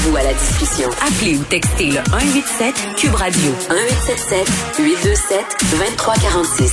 À 0.00 0.22
la 0.22 0.32
discussion. 0.32 0.88
Appelez 1.06 1.36
ou 1.36 1.42
textez 1.44 1.88
le 1.88 1.98
187 2.10 2.74
Cube 2.96 3.14
Radio 3.14 3.50
1877 3.68 4.48
827 4.78 5.44
2346. 5.72 6.72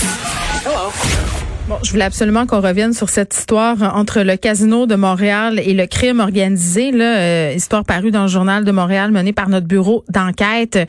Bon, 1.68 1.76
je 1.84 1.92
voulais 1.92 2.06
absolument 2.06 2.48
qu'on 2.48 2.62
revienne 2.62 2.94
sur 2.94 3.10
cette 3.10 3.36
histoire 3.36 3.84
entre 3.98 4.22
le 4.22 4.38
casino 4.38 4.86
de 4.86 4.96
Montréal 4.96 5.60
et 5.60 5.74
le 5.74 5.86
crime 5.88 6.22
organisé, 6.22 6.92
là, 6.92 7.18
euh, 7.18 7.54
histoire 7.54 7.84
parue 7.84 8.12
dans 8.12 8.22
le 8.22 8.30
journal 8.30 8.64
de 8.64 8.72
Montréal 8.72 9.12
menée 9.12 9.34
par 9.34 9.50
notre 9.50 9.68
bureau 9.68 10.06
d'enquête 10.08 10.80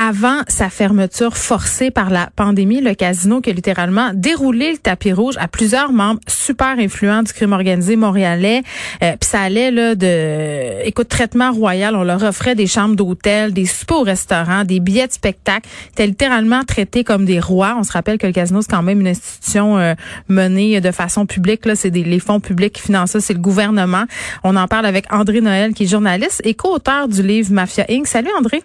avant 0.00 0.42
sa 0.46 0.68
fermeture 0.68 1.36
forcée 1.36 1.90
par 1.90 2.10
la 2.10 2.28
pandémie, 2.36 2.80
le 2.80 2.94
casino 2.94 3.40
qui 3.40 3.50
a 3.50 3.52
littéralement 3.54 4.10
déroulé 4.14 4.72
le 4.72 4.78
tapis 4.78 5.12
rouge 5.12 5.34
à 5.38 5.48
plusieurs 5.48 5.90
membres 5.90 6.20
super 6.28 6.78
influents 6.78 7.22
du 7.22 7.32
crime 7.32 7.52
organisé 7.52 7.96
montréalais. 7.96 8.62
Euh, 9.02 9.16
Puis 9.18 9.30
ça 9.30 9.40
allait 9.40 9.70
là 9.70 9.94
de, 9.94 10.86
écoute, 10.86 11.08
traitement 11.08 11.50
royal. 11.50 11.96
On 11.96 12.04
leur 12.04 12.22
offrait 12.22 12.54
des 12.54 12.66
chambres 12.66 12.94
d'hôtel, 12.94 13.54
des 13.54 13.64
soupers 13.64 13.96
au 13.96 14.02
restaurant, 14.02 14.64
des 14.64 14.80
billets 14.80 15.06
de 15.06 15.12
spectacle. 15.12 15.68
C'était 15.88 16.06
littéralement 16.06 16.62
traité 16.64 17.02
comme 17.02 17.24
des 17.24 17.40
rois. 17.40 17.76
On 17.78 17.82
se 17.82 17.92
rappelle 17.92 18.18
que 18.18 18.26
le 18.26 18.32
casino 18.32 18.60
c'est 18.60 18.70
quand 18.70 18.82
même 18.82 19.00
une 19.00 19.08
institution 19.08 19.78
euh, 19.78 19.94
menée 20.28 20.80
de 20.80 20.90
façon 20.90 21.24
publique. 21.24 21.64
Là, 21.64 21.74
c'est 21.74 21.90
les 21.90 22.20
fonds 22.20 22.40
publics 22.40 22.74
qui 22.74 22.82
financent 22.82 23.12
ça, 23.12 23.20
c'est 23.20 23.34
le 23.34 23.40
gouvernement. 23.40 24.04
On 24.44 24.56
en 24.56 24.68
parle 24.68 24.84
avec 24.84 25.12
André 25.12 25.40
Noël 25.40 25.72
qui 25.72 25.84
est 25.84 25.86
journaliste 25.86 26.42
et 26.44 26.54
co-auteur 26.54 27.08
du 27.08 27.22
livre 27.22 27.52
Mafia 27.52 27.86
Inc. 27.88 28.06
Salut 28.06 28.30
André. 28.38 28.62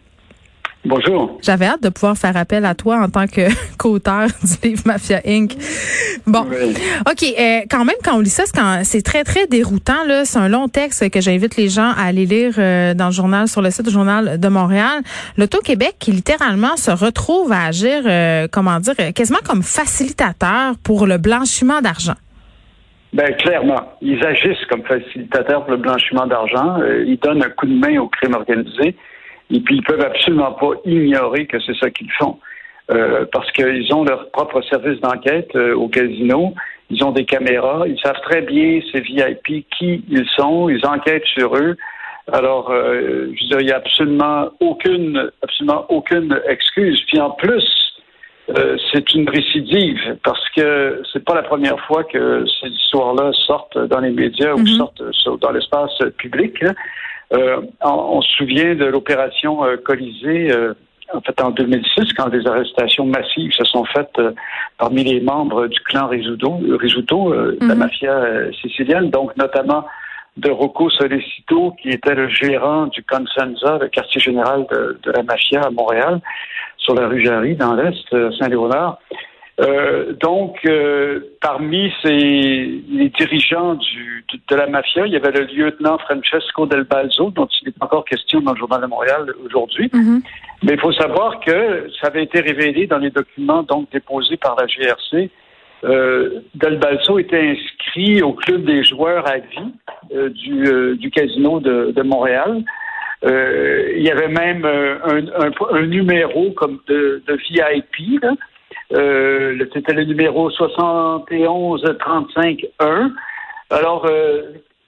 Bonjour. 0.83 1.37
J'avais 1.43 1.65
hâte 1.65 1.83
de 1.83 1.89
pouvoir 1.89 2.17
faire 2.17 2.35
appel 2.35 2.65
à 2.65 2.73
toi 2.73 2.97
en 2.97 3.07
tant 3.07 3.27
que 3.27 3.41
co-auteur 3.77 4.27
du 4.43 4.69
livre 4.69 4.81
Mafia 4.85 5.21
Inc. 5.27 5.53
Bon, 6.25 6.41
ok. 6.41 7.23
Euh, 7.39 7.59
quand 7.69 7.85
même, 7.85 7.95
quand 8.03 8.15
on 8.15 8.19
lit 8.19 8.29
ça, 8.29 8.43
c'est 8.83 9.03
très 9.03 9.23
très 9.23 9.45
déroutant. 9.45 10.03
Là, 10.07 10.25
c'est 10.25 10.39
un 10.39 10.49
long 10.49 10.67
texte 10.67 11.07
que 11.11 11.21
j'invite 11.21 11.55
les 11.55 11.69
gens 11.69 11.91
à 11.95 12.07
aller 12.07 12.25
lire 12.25 12.55
euh, 12.57 12.95
dans 12.95 13.07
le 13.07 13.11
journal 13.11 13.47
sur 13.47 13.61
le 13.61 13.69
site 13.69 13.85
du 13.85 13.91
journal 13.91 14.39
de 14.39 14.47
Montréal. 14.47 15.01
L'Auto-Québec 15.37 15.97
qui 15.99 16.13
littéralement 16.13 16.75
se 16.77 16.89
retrouve 16.89 17.51
à 17.51 17.65
agir, 17.65 18.01
euh, 18.07 18.47
comment 18.51 18.79
dire, 18.79 18.95
quasiment 19.13 19.39
comme 19.47 19.61
facilitateur 19.61 20.73
pour 20.83 21.05
le 21.05 21.19
blanchiment 21.19 21.81
d'argent. 21.81 22.15
Ben 23.13 23.35
clairement, 23.35 23.91
ils 24.01 24.25
agissent 24.25 24.65
comme 24.69 24.83
facilitateurs 24.83 25.63
pour 25.65 25.71
le 25.73 25.77
blanchiment 25.77 26.25
d'argent. 26.25 26.77
ils 27.05 27.19
donnent 27.21 27.43
un 27.43 27.49
coup 27.49 27.67
de 27.67 27.77
main 27.77 27.99
au 27.99 28.07
crime 28.07 28.33
organisé. 28.33 28.95
Et 29.51 29.59
puis, 29.59 29.77
ils 29.77 29.83
peuvent 29.83 30.01
absolument 30.01 30.53
pas 30.53 30.71
ignorer 30.85 31.45
que 31.45 31.59
c'est 31.59 31.75
ça 31.75 31.89
qu'ils 31.89 32.11
font. 32.13 32.37
Euh, 32.91 33.25
parce 33.31 33.49
qu'ils 33.51 33.93
ont 33.93 34.03
leur 34.03 34.29
propre 34.31 34.61
service 34.63 34.99
d'enquête 34.99 35.49
euh, 35.55 35.73
au 35.75 35.87
casino. 35.87 36.53
Ils 36.89 37.03
ont 37.05 37.11
des 37.11 37.23
caméras. 37.23 37.83
Ils 37.87 37.99
savent 37.99 38.19
très 38.23 38.41
bien, 38.41 38.81
ces 38.91 38.99
VIP, 38.99 39.65
qui 39.77 40.03
ils 40.09 40.27
sont. 40.35 40.67
Ils 40.67 40.85
enquêtent 40.85 41.25
sur 41.25 41.55
eux. 41.55 41.77
Alors, 42.31 42.69
euh, 42.69 43.31
je 43.33 43.43
veux 43.43 43.49
dire, 43.49 43.59
il 43.61 43.65
n'y 43.67 43.71
a 43.71 43.77
absolument 43.77 44.49
aucune, 44.59 45.31
absolument 45.41 45.85
aucune 45.89 46.37
excuse. 46.47 47.01
Puis 47.07 47.19
en 47.19 47.31
plus, 47.31 47.63
c'est 48.91 49.13
une 49.13 49.29
récidive 49.29 50.17
parce 50.25 50.49
que 50.49 51.01
c'est 51.13 51.23
pas 51.23 51.35
la 51.35 51.43
première 51.43 51.79
fois 51.85 52.03
que 52.03 52.43
ces 52.59 52.67
histoires-là 52.67 53.31
sortent 53.47 53.77
dans 53.77 54.01
les 54.01 54.09
médias 54.09 54.53
ou 54.53 54.59
Mhm. 54.59 54.67
sortent 54.67 55.39
dans 55.39 55.51
l'espace 55.51 55.97
public. 56.17 56.61
Euh, 57.33 57.61
on, 57.81 57.89
on 57.89 58.21
se 58.21 58.31
souvient 58.33 58.75
de 58.75 58.85
l'opération 58.85 59.63
euh, 59.63 59.77
Colisée, 59.77 60.51
euh, 60.51 60.73
en 61.13 61.21
fait 61.21 61.39
en 61.41 61.51
2006, 61.51 62.13
quand 62.13 62.29
des 62.29 62.45
arrestations 62.47 63.05
massives 63.05 63.51
se 63.53 63.63
sont 63.65 63.85
faites 63.85 64.19
parmi 64.77 65.03
les 65.03 65.19
membres 65.21 65.67
du 65.67 65.79
clan 65.81 66.07
Risuto, 66.07 66.59
la 67.33 67.73
Mhm. 67.73 67.75
mafia 67.75 68.51
sicilienne, 68.61 69.09
donc 69.09 69.35
notamment 69.37 69.85
de 70.37 70.49
Rocco 70.49 70.89
Solecito, 70.89 71.75
qui 71.81 71.89
était 71.89 72.15
le 72.15 72.29
gérant 72.29 72.87
du 72.87 73.03
Consenza, 73.03 73.77
le 73.79 73.89
quartier 73.89 74.21
général 74.21 74.65
de, 74.71 74.97
de 75.03 75.11
la 75.11 75.23
mafia 75.23 75.61
à 75.63 75.69
Montréal, 75.69 76.21
sur 76.77 76.95
la 76.95 77.07
rue 77.09 77.23
Jarry, 77.25 77.55
dans 77.55 77.73
l'Est, 77.73 78.07
Saint-Léonard. 78.39 78.97
Euh, 79.61 80.13
donc, 80.13 80.57
euh, 80.65 81.19
parmi 81.39 81.91
ces, 82.01 82.09
les 82.09 83.09
dirigeants 83.09 83.75
du, 83.75 84.25
de, 84.33 84.39
de 84.49 84.55
la 84.55 84.67
mafia, 84.67 85.05
il 85.05 85.13
y 85.13 85.15
avait 85.15 85.31
le 85.31 85.45
lieutenant 85.45 85.99
Francesco 85.99 86.65
Del 86.65 86.83
Balzo, 86.83 87.29
dont 87.29 87.47
il 87.61 87.67
est 87.67 87.83
encore 87.83 88.05
question 88.05 88.41
dans 88.41 88.53
le 88.53 88.57
Journal 88.57 88.81
de 88.81 88.87
Montréal 88.87 89.31
aujourd'hui. 89.45 89.89
Mhm. 89.93 90.21
Mais 90.63 90.73
il 90.73 90.79
faut 90.79 90.93
savoir 90.93 91.39
que 91.41 91.87
ça 91.99 92.07
avait 92.07 92.23
été 92.23 92.39
révélé 92.39 92.87
dans 92.87 92.97
les 92.97 93.11
documents 93.11 93.61
donc 93.63 93.91
déposés 93.91 94.37
par 94.37 94.55
la 94.55 94.65
GRC. 94.65 95.29
Euh, 95.83 96.41
Del 96.55 96.77
Balso 96.77 97.19
était 97.19 97.55
inscrit 97.55 98.21
au 98.21 98.33
club 98.33 98.65
des 98.65 98.83
joueurs 98.83 99.27
à 99.27 99.37
vie 99.37 99.73
euh, 100.13 100.29
du, 100.29 100.65
euh, 100.67 100.95
du 100.95 101.11
casino 101.11 101.59
de, 101.59 101.91
de 101.95 102.01
Montréal. 102.01 102.63
Euh, 103.23 103.93
il 103.95 104.03
y 104.03 104.09
avait 104.09 104.27
même 104.27 104.65
un, 104.65 105.17
un, 105.39 105.51
un 105.71 105.85
numéro 105.85 106.51
comme 106.51 106.79
de, 106.87 107.21
de 107.27 107.33
VIP. 107.33 108.21
là. 108.23 108.31
Euh, 108.93 109.57
C'était 109.73 109.93
le 109.93 110.05
numéro 110.05 110.49
71 110.49 111.83
35 111.99 112.65
1. 112.79 113.11
Alors, 113.69 114.05
euh, 114.05 114.41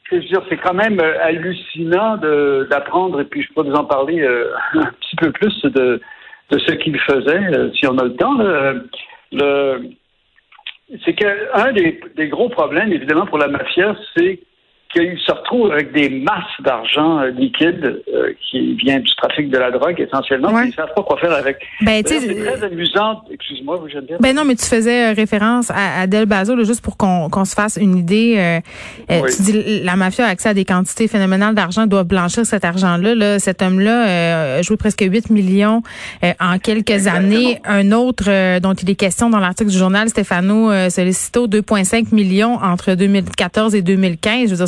c'est 0.09 0.57
quand 0.57 0.73
même 0.73 0.99
euh, 0.99 1.21
hallucinant 1.21 2.17
d'apprendre, 2.69 3.21
et 3.21 3.25
puis 3.25 3.41
je 3.41 3.53
peux 3.53 3.63
vous 3.63 3.75
en 3.75 3.85
parler 3.85 4.21
un 4.73 4.85
petit 4.85 5.15
peu 5.17 5.31
plus 5.31 5.61
de, 5.63 6.01
ce 6.51 6.73
qu'il 6.73 6.99
faisait, 6.99 7.71
si 7.75 7.87
on 7.87 7.97
a 7.97 8.03
le 8.03 8.15
temps. 8.15 8.37
c'est 11.05 11.13
qu'un 11.13 11.71
des 11.71 12.27
gros 12.27 12.49
problèmes, 12.49 12.91
évidemment, 12.91 13.25
pour 13.25 13.37
la 13.37 13.47
mafia, 13.47 13.95
c'est 14.15 14.39
qu'ils 14.93 15.17
se 15.25 15.31
retrouvent 15.31 15.71
avec 15.71 15.91
des 15.91 16.09
masses 16.09 16.43
d'argent 16.63 17.19
euh, 17.19 17.29
liquide 17.31 18.01
euh, 18.13 18.33
qui 18.49 18.75
vient 18.75 18.99
du 18.99 19.13
trafic 19.15 19.49
de 19.49 19.57
la 19.57 19.71
drogue 19.71 19.99
essentiellement, 19.99 20.49
Ouais. 20.53 20.65
ils 20.65 20.67
ne 20.69 20.73
savent 20.73 20.93
pas 20.95 21.03
quoi 21.03 21.17
faire 21.17 21.33
avec. 21.33 21.57
Ben, 21.81 22.03
C'est 22.05 22.19
très 22.45 22.63
amusant. 22.63 23.23
Excuse-moi, 23.31 23.77
vous 23.77 23.89
Geneviève. 23.89 24.19
Ben 24.21 24.35
non, 24.35 24.45
mais 24.45 24.55
tu 24.55 24.65
faisais 24.65 25.11
euh, 25.11 25.13
référence 25.13 25.69
à, 25.71 26.01
à 26.01 26.07
Del 26.07 26.25
Bazo, 26.25 26.55
là, 26.55 26.63
juste 26.63 26.81
pour 26.81 26.95
qu'on 26.97 27.29
qu'on 27.29 27.45
se 27.45 27.55
fasse 27.55 27.77
une 27.81 27.97
idée. 27.97 28.35
euh, 28.37 28.59
euh, 29.11 29.21
Oui. 29.23 29.29
Tu 29.35 29.41
dis 29.43 29.83
la 29.83 29.95
mafia 29.95 30.25
a 30.25 30.29
accès 30.29 30.49
à 30.49 30.53
des 30.53 30.65
quantités 30.65 31.07
phénoménales 31.07 31.55
d'argent, 31.55 31.85
doit 31.87 32.03
blanchir 32.03 32.45
cet 32.45 32.63
argent-là. 32.65 33.15
Là. 33.15 33.39
Cet 33.39 33.61
homme-là 33.61 34.07
euh, 34.07 34.59
a 34.59 34.61
joué 34.61 34.77
presque 34.77 35.01
8 35.05 35.29
millions 35.29 35.81
euh, 36.23 36.31
en 36.39 36.59
quelques 36.59 36.91
Exactement. 36.91 37.25
années. 37.27 37.59
Un 37.65 37.91
autre 37.91 38.25
euh, 38.27 38.59
dont 38.59 38.73
il 38.73 38.89
est 38.89 38.95
question 38.95 39.29
dans 39.29 39.39
l'article 39.39 39.69
du 39.71 39.77
journal, 39.77 40.09
Stefano 40.09 40.71
euh, 40.71 40.89
Solicito, 40.89 41.47
2,5 41.47 42.13
millions 42.13 42.55
entre 42.61 42.93
2014 42.95 43.75
et 43.75 43.81
2015. 43.81 44.45
Je 44.45 44.49
veux 44.51 44.55
dire, 44.57 44.67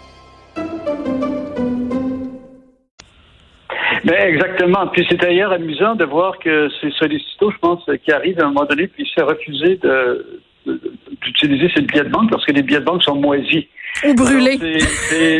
Mais 4.03 4.29
exactement. 4.29 4.87
Puis 4.87 5.05
c'est 5.09 5.17
d'ailleurs 5.19 5.51
amusant 5.51 5.95
de 5.95 6.05
voir 6.05 6.37
que 6.39 6.69
c'est 6.79 6.91
Solicito, 6.93 7.51
je 7.51 7.57
pense, 7.57 7.83
qui 8.03 8.11
arrive 8.11 8.39
à 8.39 8.45
un 8.45 8.47
moment 8.47 8.65
donné, 8.65 8.87
puis 8.87 9.03
il 9.03 9.09
s'est 9.13 9.21
refusé 9.25 9.75
de- 9.77 10.41
d'utiliser 11.23 11.69
ses 11.75 11.81
billets 11.81 12.03
de 12.03 12.09
banque 12.09 12.29
parce 12.31 12.45
que 12.45 12.51
les 12.51 12.61
billets 12.63 12.79
de 12.79 12.85
banque 12.85 13.03
sont 13.03 13.15
moisis. 13.15 13.65
Ou 14.05 14.13
brûlé. 14.13 14.51
Alors, 14.51 14.59
c'est- 14.59 14.79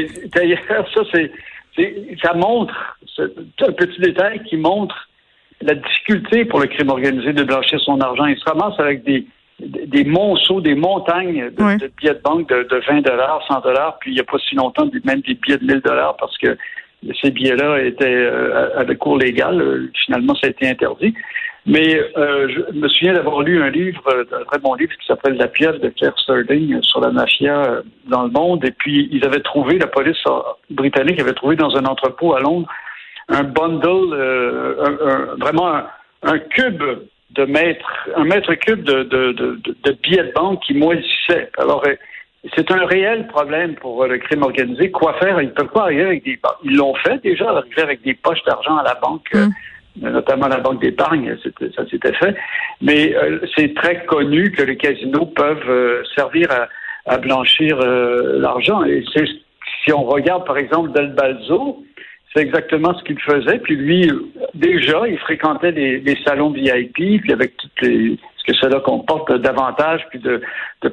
c'est- 0.08 0.34
D'ailleurs, 0.36 0.60
ça, 0.94 1.02
c'est, 1.14 1.32
c'est- 1.76 2.16
ça 2.24 2.34
montre, 2.34 2.74
c'est 3.16 3.24
un 3.68 3.72
petit 3.72 4.00
détail 4.02 4.42
qui 4.44 4.58
montre 4.58 5.08
la 5.62 5.76
difficulté 5.76 6.46
pour 6.46 6.60
le 6.60 6.68
crime 6.68 6.90
organisé 6.90 7.34
de 7.34 7.44
blanchir 7.44 7.80
son 7.82 8.00
argent. 8.02 8.26
Il 8.26 8.38
se 8.38 8.46
ramasse 8.46 8.80
avec 8.80 9.04
des, 9.04 9.26
des 9.60 10.04
monceaux, 10.04 10.60
des 10.60 10.74
montagnes 10.74 11.52
de, 11.52 11.88
billets 12.00 12.16
de 12.16 12.22
banque 12.24 12.50
de, 12.50 12.64
de 12.64 12.82
20 12.88 13.02
dollars, 13.02 13.44
100 13.48 13.62
dollars, 13.62 13.98
puis 14.00 14.12
il 14.12 14.16
n'y 14.16 14.20
a 14.20 14.24
pas 14.24 14.40
si 14.40 14.56
longtemps, 14.56 14.90
même 15.06 15.22
des 15.22 15.36
billets 15.36 15.58
de 15.60 15.66
1000 15.66 15.82
dollars 15.82 16.18
parce 16.18 16.36
que 16.40 16.58
ces 17.22 17.32
billets-là 17.32 17.82
étaient 17.82 18.06
euh, 18.06 18.78
à 18.78 18.96
cours 18.96 19.18
légal. 19.18 19.90
Finalement, 20.06 20.36
ça 20.36 20.48
a 20.48 20.50
été 20.50 20.68
interdit. 20.68 21.14
Mais 21.66 22.00
euh, 22.18 22.48
je 22.50 22.74
me 22.74 22.88
souviens 22.88 23.14
d'avoir 23.14 23.42
lu 23.42 23.62
un 23.62 23.70
livre, 23.70 24.04
un 24.32 24.44
très 24.46 24.60
bon 24.60 24.74
livre 24.74 24.94
qui 25.00 25.06
s'appelle 25.06 25.36
La 25.36 25.48
pièce 25.48 25.80
de 25.80 25.90
Claire 25.90 26.18
Sterling 26.18 26.82
sur 26.82 27.02
la 27.02 27.12
mafia 27.12 27.82
dans 28.08 28.24
le 28.24 28.32
monde. 28.32 28.66
Et 28.66 28.72
puis, 28.72 29.10
ils 29.12 29.24
avaient 29.26 29.42
trouvé, 29.42 29.78
la 29.78 29.88
police 29.88 30.24
britannique 30.72 31.20
avait 31.20 31.34
trouvé 31.34 31.56
dans 31.56 31.76
un 31.76 31.86
entrepôt 31.86 32.36
à 32.36 32.40
Londres 32.40 32.68
un 33.30 33.44
bundle, 33.44 34.14
un, 34.14 35.36
vraiment 35.40 35.84
un, 36.24 36.40
cube 36.40 36.84
de 37.30 37.46
mètre, 37.46 38.10
un 38.18 38.26
mètre 38.26 38.54
cube 38.56 38.84
de, 38.84 39.04
de, 39.04 39.32
de, 39.32 39.62
de 39.84 39.92
billets 40.04 40.24
de 40.24 40.34
banque 40.34 40.62
qui 40.64 40.74
moisissait. 40.74 41.50
Alors, 41.58 41.86
c'est 42.56 42.72
un 42.72 42.86
réel 42.86 43.28
problème 43.28 43.76
pour 43.76 44.06
le 44.06 44.18
crime 44.18 44.42
organisé. 44.42 44.90
Quoi 44.90 45.14
faire? 45.20 45.42
Ils 45.42 45.50
ne 45.50 45.54
peuvent 45.54 45.72
pas 45.72 45.84
arriver 45.84 46.06
avec 46.06 46.24
des... 46.24 46.40
Ils 46.64 46.76
l'ont 46.76 46.96
fait 46.96 47.22
déjà, 47.22 47.50
arriver 47.50 47.82
avec 47.82 48.02
des 48.02 48.16
poches 48.16 48.44
d'argent 48.46 48.78
à 48.78 48.84
la 48.84 48.96
banque, 48.96 49.32
mm. 49.34 49.50
euh, 50.04 50.10
notamment 50.10 50.48
la 50.48 50.58
banque 50.58 50.82
d'épargne, 50.82 51.38
ça 51.76 51.86
s'était 51.88 52.14
fait. 52.14 52.36
Mais 52.82 53.16
euh, 53.16 53.40
c'est 53.56 53.76
très 53.76 54.06
connu 54.06 54.52
que 54.52 54.64
les 54.64 54.76
casinos 54.76 55.28
peuvent 55.28 55.70
euh, 55.70 56.04
servir 56.16 56.50
à, 57.06 57.18
blanchir 57.18 57.78
l'argent. 57.78 58.84
Et 58.84 59.04
si 59.84 59.92
on 59.92 60.04
regarde, 60.04 60.46
par 60.46 60.58
exemple, 60.58 60.92
Del 60.92 61.14
Balzo, 61.14 61.84
c'est 62.34 62.44
exactement 62.44 62.94
ce 62.98 63.04
qu'il 63.04 63.20
faisait. 63.20 63.58
Puis 63.58 63.76
lui, 63.76 64.12
déjà, 64.54 65.08
il 65.08 65.18
fréquentait 65.18 65.72
des, 65.72 66.18
salons 66.24 66.52
VIP, 66.52 67.22
puis 67.22 67.34
avec 67.34 67.58
toutes 67.58 67.82
les 67.82 68.18
que 68.44 68.54
cela 68.54 68.80
comporte 68.80 69.32
d'avantages 69.34 70.06
puis 70.10 70.20
de, 70.20 70.42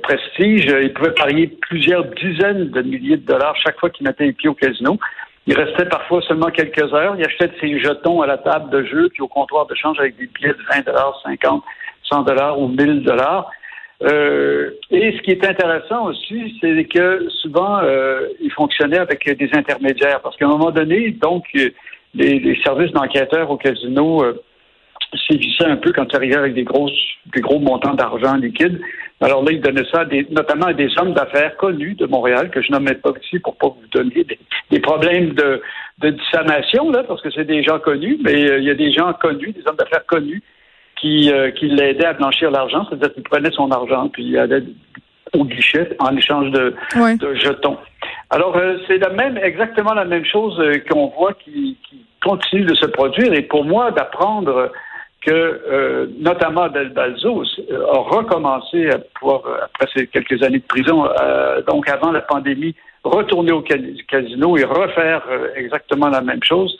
prestige. 0.02 0.66
Il 0.66 0.92
pouvait 0.92 1.12
parier 1.12 1.46
plusieurs 1.46 2.04
dizaines 2.04 2.70
de 2.70 2.82
milliers 2.82 3.16
de 3.16 3.26
dollars 3.26 3.56
chaque 3.56 3.78
fois 3.78 3.90
qu'il 3.90 4.06
mettait 4.06 4.24
les 4.24 4.32
pieds 4.32 4.48
au 4.48 4.54
casino. 4.54 4.98
Il 5.46 5.54
restait 5.54 5.86
parfois 5.86 6.20
seulement 6.22 6.50
quelques 6.50 6.92
heures. 6.92 7.16
Il 7.18 7.24
achetait 7.24 7.50
ses 7.60 7.80
jetons 7.80 8.20
à 8.20 8.26
la 8.26 8.38
table 8.38 8.70
de 8.70 8.84
jeu 8.84 9.08
puis 9.08 9.22
au 9.22 9.28
comptoir 9.28 9.66
de 9.66 9.74
change 9.74 9.98
avec 9.98 10.16
des 10.16 10.26
billets 10.26 10.52
de 10.52 10.74
20 10.74 10.86
dollars, 10.86 11.20
50, 11.24 11.64
100 12.04 12.22
dollars 12.22 12.60
ou 12.60 12.68
1000 12.68 13.02
dollars. 13.02 13.50
Euh, 14.02 14.70
et 14.90 15.16
ce 15.16 15.22
qui 15.22 15.32
est 15.32 15.44
intéressant 15.44 16.06
aussi, 16.06 16.56
c'est 16.60 16.84
que 16.84 17.28
souvent, 17.42 17.78
euh, 17.82 18.28
il 18.40 18.52
fonctionnait 18.52 18.98
avec 18.98 19.28
des 19.36 19.50
intermédiaires. 19.54 20.20
Parce 20.20 20.36
qu'à 20.36 20.46
un 20.46 20.50
moment 20.50 20.70
donné, 20.70 21.10
donc, 21.10 21.44
les, 22.14 22.60
services 22.62 22.92
d'enquêteurs 22.92 23.50
au 23.50 23.56
casino 23.56 24.22
euh, 24.22 24.40
sévissaient 25.28 25.66
un 25.66 25.76
peu 25.76 25.92
quand 25.92 26.06
ils 26.10 26.16
arrivaient 26.16 26.36
avec 26.36 26.54
des 26.54 26.64
grosses, 26.64 26.92
des 27.34 27.40
gros 27.40 27.58
montants 27.58 27.94
d'argent 27.94 28.36
liquide. 28.36 28.80
Alors 29.20 29.42
là, 29.42 29.52
ils 29.52 29.60
donnaient 29.60 29.88
ça 29.90 30.04
des, 30.04 30.26
notamment 30.30 30.66
à 30.66 30.74
des 30.74 30.88
hommes 30.98 31.12
d'affaires 31.12 31.56
connus 31.56 31.94
de 31.94 32.06
Montréal, 32.06 32.50
que 32.50 32.62
je 32.62 32.70
nommais 32.70 32.94
pas 32.94 33.10
ici 33.22 33.38
pour 33.40 33.56
pas 33.56 33.68
vous 33.68 33.86
donner 33.90 34.24
des, 34.70 34.80
problèmes 34.80 35.30
de, 35.30 35.60
de 35.98 36.10
diffamation, 36.10 36.90
là, 36.90 37.02
parce 37.02 37.20
que 37.22 37.30
c'est 37.30 37.44
des 37.44 37.62
gens 37.62 37.80
connus, 37.80 38.18
mais 38.22 38.40
il 38.58 38.64
y 38.64 38.70
a 38.70 38.74
des 38.74 38.92
gens 38.92 39.12
connus, 39.14 39.52
des 39.52 39.66
hommes 39.66 39.76
d'affaires 39.76 40.06
connus 40.06 40.42
qui, 41.00 41.32
euh, 41.32 41.50
qui 41.50 41.68
l'aidait 41.68 42.06
à 42.06 42.12
blanchir 42.12 42.50
l'argent, 42.50 42.86
c'est-à-dire 42.88 43.12
qu'il 43.14 43.22
prenait 43.22 43.50
son 43.52 43.70
argent 43.70 44.08
puis 44.08 44.24
il 44.24 44.38
allait 44.38 44.62
au 45.34 45.44
guichet 45.44 45.96
en 45.98 46.16
échange 46.16 46.50
de, 46.50 46.74
de 47.18 47.34
jetons. 47.34 47.76
Alors, 48.30 48.56
euh, 48.56 48.76
c'est 48.86 48.98
la 48.98 49.10
même, 49.10 49.38
exactement 49.38 49.94
la 49.94 50.04
même 50.04 50.24
chose 50.24 50.58
euh, 50.60 50.78
qu'on 50.90 51.08
voit 51.08 51.32
qui, 51.34 51.76
qui, 51.88 52.04
continue 52.22 52.64
de 52.64 52.74
se 52.74 52.86
produire. 52.86 53.32
Et 53.32 53.42
pour 53.42 53.64
moi, 53.64 53.92
d'apprendre 53.92 54.72
que, 55.20 56.08
notamment 56.20 56.68
Del 56.68 56.90
Balzo, 56.90 57.42
a 57.42 57.98
recommencé 57.98 58.88
à 58.90 58.98
pouvoir, 59.18 59.42
après 59.64 59.86
ces 59.94 60.06
quelques 60.06 60.42
années 60.42 60.58
de 60.58 60.64
prison, 60.64 61.08
donc 61.66 61.88
avant 61.88 62.12
la 62.12 62.20
pandémie, 62.20 62.74
retourner 63.04 63.52
au 63.52 63.62
casino 63.62 64.56
et 64.56 64.64
refaire 64.64 65.22
exactement 65.56 66.08
la 66.08 66.20
même 66.20 66.42
chose. 66.42 66.78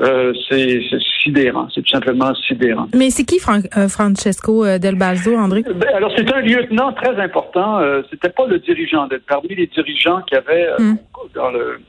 Euh, 0.00 0.32
c'est 0.48 0.80
sidérant, 1.22 1.68
c'est 1.74 1.82
tout 1.82 1.90
simplement 1.90 2.34
sidérant. 2.34 2.88
Mais 2.94 3.10
c'est 3.10 3.24
qui 3.24 3.38
euh, 3.76 3.88
Francesco 3.88 4.64
euh, 4.64 4.78
Del 4.78 4.94
Balzo, 4.94 5.36
André? 5.36 5.62
Ben, 5.62 5.94
alors, 5.94 6.10
c'est 6.16 6.32
un 6.32 6.40
lieutenant 6.40 6.92
très 6.94 7.14
important. 7.20 7.80
C'était 8.10 8.30
pas 8.30 8.46
le 8.46 8.58
dirigeant. 8.58 9.06
Parmi 9.28 9.54
les 9.54 9.66
dirigeants 9.66 10.22
qui 10.22 10.34
avaient 10.34 10.68
hmm. 10.78 10.96
dans 11.34 11.50
le 11.50 11.80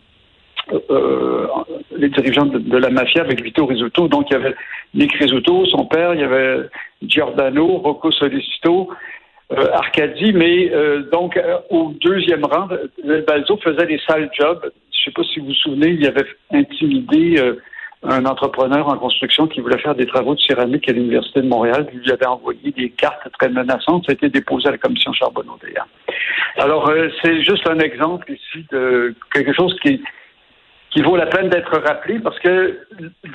les 1.96 2.10
dirigeants 2.10 2.46
de, 2.46 2.78
la 2.78 2.90
mafia 2.90 3.22
avec 3.22 3.42
Vito 3.42 3.66
Rizzuto. 3.66 4.08
Donc, 4.08 4.30
il 4.30 4.34
y 4.34 4.36
avait 4.36 4.56
Nick 4.94 5.14
Rizzuto, 5.14 5.66
son 5.66 5.86
père, 5.86 6.14
il 6.14 6.22
y 6.22 6.24
avait 6.24 6.70
Giordano, 7.02 7.78
Rocco 7.78 8.12
Solicito, 8.12 8.90
Arcadi, 9.50 10.34
mais 10.34 10.72
donc 11.12 11.40
au 11.70 11.94
deuxième 12.02 12.46
rang, 12.46 12.68
Balzo 13.28 13.58
faisait 13.58 13.86
des 13.86 14.00
sales 14.08 14.30
jobs. 14.38 14.72
Je 14.92 15.04
sais 15.04 15.12
pas 15.12 15.24
si 15.24 15.40
vous 15.40 15.48
vous 15.48 15.54
souvenez, 15.54 15.90
il 15.90 16.08
avait 16.08 16.26
intimidé 16.52 17.40
un 18.04 18.26
entrepreneur 18.26 18.88
en 18.88 18.98
construction 18.98 19.48
qui 19.48 19.62
voulait 19.62 19.78
faire 19.78 19.96
des 19.96 20.06
travaux 20.06 20.36
de 20.36 20.42
céramique 20.42 20.90
à 20.90 20.92
l'Université 20.92 21.42
de 21.42 21.48
Montréal. 21.48 21.88
Il 21.94 22.00
lui 22.00 22.12
avait 22.12 22.26
envoyé 22.26 22.72
des 22.72 22.90
cartes 22.90 23.28
très 23.40 23.50
menaçantes. 23.50 24.06
Ça 24.06 24.12
a 24.12 24.14
été 24.14 24.30
déposé 24.30 24.68
à 24.68 24.72
la 24.72 24.78
commission 24.78 25.14
Charbonneau 25.14 25.58
d'ailleurs. 25.62 25.88
Alors, 26.58 26.90
euh, 26.90 27.08
c'est 27.22 27.44
juste 27.44 27.68
un 27.68 27.80
exemple 27.80 28.32
ici 28.32 28.66
de 28.72 29.16
quelque 29.34 29.54
chose 29.54 29.76
qui, 29.82 30.02
qui 30.94 31.02
vaut 31.02 31.16
la 31.16 31.26
peine 31.26 31.50
d'être 31.50 31.76
rappelé 31.80 32.20
parce 32.20 32.38
que 32.40 32.78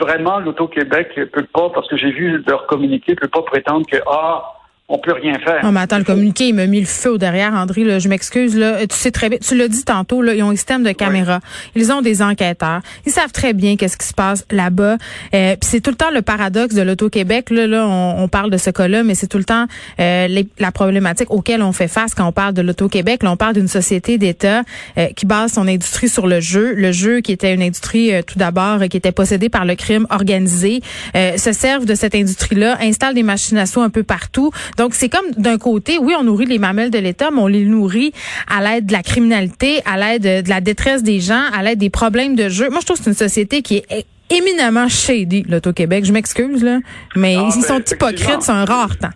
vraiment, 0.01 0.39
l'Auto-Québec 0.39 1.21
peut 1.33 1.47
pas, 1.53 1.71
parce 1.71 1.89
que 1.89 1.97
j'ai 1.97 2.13
vu 2.13 2.43
leur 2.47 2.67
communiqué, 2.69 3.17
peut 3.17 3.27
pas 3.27 3.43
prétendre 3.43 3.85
que, 3.85 3.97
ah, 4.07 4.58
on 4.91 4.99
peut 4.99 5.13
rien 5.13 5.35
faire. 5.39 5.61
Attends, 5.77 5.99
le 5.99 6.05
communiqué, 6.05 6.49
il 6.49 6.55
m'a 6.55 6.67
mis 6.67 6.81
le 6.81 6.87
feu 6.87 7.13
au 7.13 7.19
derrière, 7.19 7.53
André. 7.53 7.85
Là, 7.85 7.99
je 7.99 8.09
m'excuse. 8.09 8.57
Là, 8.57 8.87
tu 8.87 8.97
sais 8.97 9.11
très 9.11 9.29
bien, 9.29 9.39
tu 9.39 9.55
l'as 9.55 9.69
dit 9.69 9.85
tantôt. 9.85 10.23
Là, 10.23 10.35
ils 10.35 10.43
ont 10.43 10.51
un 10.51 10.57
système 10.57 10.83
de 10.83 10.93
caméra. 10.93 11.41
Ils 11.75 11.93
ont 11.93 12.01
des 12.01 12.23
enquêteurs. 12.23 12.81
Ils 13.05 13.13
savent 13.13 13.33
très 13.33 13.53
bien 13.53 13.77
qu'est-ce 13.77 13.99
qui 13.99 14.07
se 14.07 14.15
passe 14.15 14.47
là-bas. 14.51 14.97
Euh, 15.35 15.57
Puis 15.61 15.71
c'est 15.71 15.81
tout 15.81 15.91
le 15.91 15.97
temps 15.97 16.11
le 16.11 16.23
paradoxe 16.23 16.75
de 16.75 16.81
l'auto-Québec. 16.81 17.51
Là, 17.51 17.67
là, 17.67 17.87
on, 17.87 18.29
parle 18.29 18.51
de 18.51 18.57
ce 18.57 18.71
cas-là, 18.71 19.03
mais 19.03 19.15
c'est 19.15 19.27
tout 19.27 19.39
le 19.39 19.45
temps 19.45 19.67
euh, 20.01 20.43
la 20.59 20.73
problématique 20.73 21.31
auquel 21.31 21.63
on 21.63 21.73
fait 21.73 21.89
face 21.89 22.15
quand 22.15 22.27
on 22.27 22.33
parle 22.33 22.55
de 22.55 22.63
l'auto-Québec. 22.63 23.23
Là, 23.23 23.33
on 23.33 23.37
parle 23.37 23.55
d'une 23.55 23.69
société 23.69 24.17
d'État 24.17 24.63
euh, 24.97 25.09
qui 25.15 25.27
base 25.27 25.53
son 25.53 25.69
industrie 25.69 26.09
sur 26.09 26.27
le 26.27 26.41
jeu, 26.41 26.75
le 26.75 26.93
jeu 26.93 27.21
qui 27.21 27.33
était 27.33 27.53
une 27.53 27.63
industrie 27.63 28.15
euh, 28.15 28.23
tout 28.23 28.39
d'abord 28.39 28.81
qui 28.91 28.97
était 28.97 29.13
possédée 29.13 29.51
par 29.51 29.65
le 29.65 29.75
crime 29.75 30.07
organisé, 30.11 30.81
se 31.15 31.53
servent 31.53 31.85
de 31.85 31.95
cette 31.95 32.15
industrie-là, 32.15 32.79
installent 32.81 33.15
des 33.15 33.23
machines 33.23 33.59
à 33.59 33.67
sous 33.67 33.81
un 33.81 33.91
peu 33.91 34.03
partout. 34.03 34.51
Donc, 34.79 34.95
c'est 34.95 35.09
comme 35.09 35.27
d'un 35.37 35.59
côté, 35.59 35.99
oui, 35.99 36.15
on 36.19 36.23
nourrit 36.23 36.47
les 36.47 36.59
mamelles 36.59 36.91
de 36.91 36.99
l'État, 36.99 37.31
mais 37.33 37.41
on 37.41 37.49
les 37.49 37.65
nourrit 37.65 38.13
à 38.49 38.63
l'aide 38.63 38.87
de 38.87 38.93
la 38.93 39.03
criminalité, 39.03 39.83
à 39.85 39.99
l'aide 39.99 40.23
de 40.23 40.49
la 40.49 40.61
détresse 40.61 41.03
des 41.03 41.21
gens, 41.21 41.43
à 41.53 41.63
l'aide 41.65 41.79
des 41.79 41.91
problèmes 41.91 42.37
de 42.37 42.49
jeu. 42.49 42.71
Moi, 42.71 42.79
je 42.81 42.87
trouve 42.87 42.99
que 42.99 43.05
c'est 43.05 43.11
une 43.11 43.17
société 43.17 43.61
qui 43.63 43.83
est 43.91 44.07
éminemment 44.31 44.89
shady, 44.89 45.45
l'Auto-Québec. 45.49 46.05
Je 46.05 46.13
m'excuse, 46.13 46.63
là, 46.63 46.79
mais 47.17 47.37
ah, 47.37 47.49
ils 47.55 47.63
sont 47.63 47.81
hypocrites, 47.81 48.43
c'est 48.43 48.53
un 48.53 48.65
rare 48.65 48.97
temps. 48.97 49.11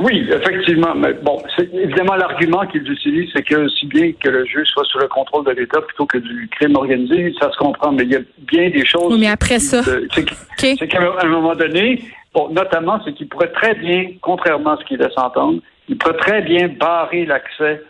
Oui, 0.00 0.28
effectivement. 0.30 0.94
Mais 0.94 1.12
bon, 1.14 1.42
évidemment, 1.72 2.14
l'argument 2.16 2.66
qu'ils 2.66 2.90
utilisent, 2.90 3.30
c'est 3.34 3.42
que 3.42 3.68
si 3.68 3.86
bien 3.86 4.12
que 4.12 4.28
le 4.28 4.44
jeu 4.46 4.64
soit 4.64 4.84
sous 4.84 4.98
le 4.98 5.08
contrôle 5.08 5.44
de 5.44 5.52
l'État 5.52 5.80
plutôt 5.82 6.06
que 6.06 6.18
du 6.18 6.48
crime 6.58 6.76
organisé, 6.76 7.34
ça 7.40 7.50
se 7.52 7.56
comprend. 7.58 7.92
Mais 7.92 8.04
il 8.04 8.12
y 8.12 8.16
a 8.16 8.20
bien 8.38 8.70
des 8.70 8.84
choses. 8.84 9.12
Oui, 9.12 9.20
mais 9.20 9.28
après 9.28 9.58
ça. 9.58 9.82
C'est 10.56 10.88
qu'à 10.88 11.00
un 11.22 11.28
moment 11.28 11.54
donné, 11.54 12.00
Bon, 12.32 12.48
notamment, 12.50 13.00
c'est 13.04 13.12
qu'il 13.12 13.28
pourrait 13.28 13.50
très 13.50 13.74
bien, 13.74 14.12
contrairement 14.20 14.72
à 14.72 14.76
ce 14.76 14.84
qu'il 14.84 14.98
laisse 14.98 15.16
entendre, 15.16 15.60
il 15.88 15.98
pourrait 15.98 16.18
très 16.18 16.42
bien 16.42 16.68
barrer 16.68 17.26
l'accès 17.26 17.82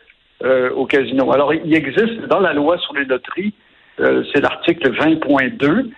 euh, 0.42 0.70
au 0.70 0.86
casino. 0.86 1.30
Alors, 1.32 1.52
il 1.52 1.74
existe 1.74 2.20
dans 2.28 2.40
la 2.40 2.54
loi 2.54 2.78
sur 2.78 2.94
les 2.94 3.04
loteries, 3.04 3.52
euh, 4.00 4.24
c'est 4.32 4.40
l'article 4.40 4.92
20.2. 4.92 5.90